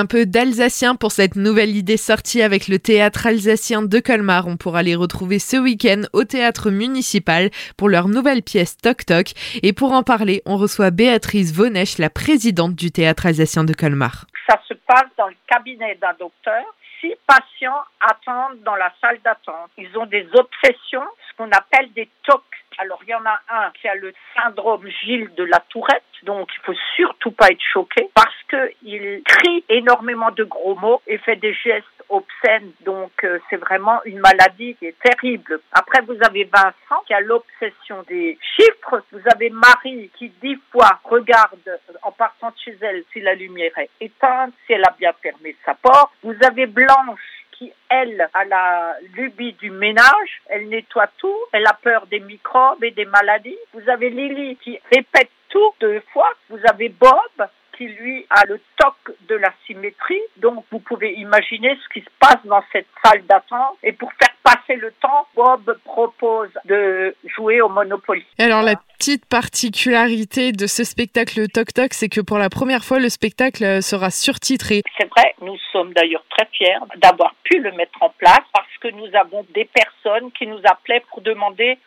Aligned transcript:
Un 0.00 0.06
peu 0.06 0.24
d'alsacien 0.24 0.96
pour 0.96 1.12
cette 1.12 1.36
nouvelle 1.36 1.76
idée 1.76 1.98
sortie 1.98 2.40
avec 2.40 2.68
le 2.68 2.78
théâtre 2.78 3.26
alsacien 3.26 3.82
de 3.82 4.00
Colmar. 4.00 4.46
On 4.46 4.56
pourra 4.56 4.82
les 4.82 4.94
retrouver 4.94 5.38
ce 5.38 5.58
week-end 5.58 6.04
au 6.14 6.24
théâtre 6.24 6.70
municipal 6.70 7.50
pour 7.76 7.90
leur 7.90 8.08
nouvelle 8.08 8.42
pièce 8.42 8.78
Toc 8.78 9.04
Toc. 9.04 9.34
Et 9.62 9.74
pour 9.74 9.92
en 9.92 10.02
parler, 10.02 10.40
on 10.46 10.56
reçoit 10.56 10.90
Béatrice 10.90 11.52
Vonech, 11.54 11.98
la 11.98 12.08
présidente 12.08 12.74
du 12.74 12.90
théâtre 12.90 13.26
alsacien 13.26 13.62
de 13.62 13.74
Colmar. 13.74 14.24
Ça 14.48 14.58
se 14.66 14.72
passe 14.72 15.10
dans 15.18 15.28
le 15.28 15.36
cabinet 15.46 15.98
d'un 16.00 16.14
docteur 16.18 16.64
six 17.00 17.14
patients 17.26 17.82
attendent 18.00 18.62
dans 18.62 18.76
la 18.76 18.92
salle 19.00 19.18
d'attente. 19.24 19.70
Ils 19.78 19.96
ont 19.98 20.06
des 20.06 20.26
obsessions, 20.34 21.06
ce 21.28 21.36
qu'on 21.36 21.50
appelle 21.50 21.92
des 21.94 22.08
TOC. 22.24 22.42
Alors, 22.78 23.00
il 23.06 23.10
y 23.10 23.14
en 23.14 23.24
a 23.26 23.40
un 23.50 23.70
qui 23.72 23.88
a 23.88 23.94
le 23.94 24.12
syndrome 24.36 24.86
Gilles 25.02 25.30
de 25.36 25.44
la 25.44 25.58
Tourette, 25.68 26.02
donc 26.22 26.48
il 26.54 26.64
faut 26.64 26.78
surtout 26.96 27.32
pas 27.32 27.48
être 27.48 27.62
choqué 27.72 28.08
parce 28.14 28.29
qu'il 28.50 29.22
crie 29.24 29.64
énormément 29.68 30.30
de 30.32 30.44
gros 30.44 30.74
mots 30.74 31.00
et 31.06 31.18
fait 31.18 31.36
des 31.36 31.54
gestes 31.54 31.86
obscènes. 32.08 32.72
Donc, 32.84 33.12
euh, 33.24 33.38
c'est 33.48 33.56
vraiment 33.56 34.02
une 34.04 34.18
maladie 34.18 34.74
qui 34.74 34.86
est 34.86 34.98
terrible. 35.02 35.60
Après, 35.72 36.00
vous 36.02 36.16
avez 36.22 36.44
Vincent 36.44 37.02
qui 37.06 37.14
a 37.14 37.20
l'obsession 37.20 38.02
des 38.08 38.36
chiffres. 38.56 39.02
Vous 39.12 39.22
avez 39.32 39.50
Marie 39.50 40.10
qui 40.18 40.32
dix 40.42 40.58
fois 40.72 41.00
regarde 41.04 41.78
en 42.02 42.12
partant 42.12 42.48
de 42.48 42.56
chez 42.64 42.76
elle 42.80 43.04
si 43.12 43.20
la 43.20 43.34
lumière 43.34 43.76
est 43.78 43.90
éteinte, 44.00 44.52
si 44.66 44.72
elle 44.72 44.84
a 44.84 44.94
bien 44.98 45.12
fermé 45.22 45.56
sa 45.64 45.74
porte. 45.74 46.12
Vous 46.22 46.34
avez 46.42 46.66
Blanche 46.66 47.20
qui, 47.52 47.72
elle, 47.88 48.28
a 48.32 48.44
la 48.44 48.96
lubie 49.14 49.52
du 49.54 49.70
ménage. 49.70 50.42
Elle 50.48 50.68
nettoie 50.68 51.08
tout. 51.18 51.38
Elle 51.52 51.66
a 51.66 51.74
peur 51.74 52.06
des 52.06 52.20
microbes 52.20 52.82
et 52.82 52.90
des 52.90 53.04
maladies. 53.04 53.58
Vous 53.74 53.88
avez 53.88 54.10
Lily 54.10 54.56
qui 54.56 54.80
répète 54.92 55.30
tout 55.50 55.74
deux 55.80 56.00
fois. 56.12 56.30
Vous 56.48 56.60
avez 56.68 56.88
Bob 56.88 57.48
qui, 57.80 57.88
lui, 57.88 58.26
a 58.28 58.44
le 58.44 58.60
toc 58.76 58.94
de 59.28 59.36
la 59.36 59.50
symétrie. 59.66 60.20
Donc, 60.36 60.64
vous 60.70 60.80
pouvez 60.80 61.14
imaginer 61.14 61.78
ce 61.82 61.88
qui 61.94 62.04
se 62.04 62.10
passe 62.18 62.44
dans 62.44 62.62
cette 62.72 62.86
salle 63.02 63.24
d'attente. 63.24 63.78
Et 63.82 63.92
pour 63.92 64.12
faire 64.12 64.34
passer 64.42 64.76
le 64.76 64.92
temps, 65.00 65.26
Bob 65.34 65.78
propose 65.84 66.50
de 66.66 67.14
jouer 67.24 67.62
au 67.62 67.70
Monopoly. 67.70 68.24
alors, 68.38 68.62
la 68.62 68.74
petite 68.98 69.24
particularité 69.24 70.52
de 70.52 70.66
ce 70.66 70.84
spectacle 70.84 71.48
Toc 71.48 71.72
Toc, 71.72 71.94
c'est 71.94 72.10
que 72.10 72.20
pour 72.20 72.36
la 72.36 72.50
première 72.50 72.84
fois, 72.84 72.98
le 72.98 73.08
spectacle 73.08 73.82
sera 73.82 74.10
surtitré. 74.10 74.82
C'est 74.98 75.08
vrai, 75.08 75.34
nous 75.40 75.56
sommes 75.72 75.94
d'ailleurs 75.94 76.24
très 76.28 76.46
fiers 76.52 76.76
d'avoir 76.96 77.34
pu 77.44 77.60
le 77.60 77.72
mettre 77.72 78.02
en 78.02 78.10
place 78.10 78.44
parce 78.52 78.76
que 78.80 78.88
nous 78.88 79.08
avons 79.14 79.46
des 79.54 79.64
personnes 79.64 80.30
qui 80.32 80.46
nous 80.46 80.60
appelaient 80.64 81.02
pour 81.08 81.22
demander 81.22 81.78